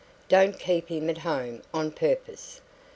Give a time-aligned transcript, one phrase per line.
[0.29, 2.59] Don't keep him at home on purpose."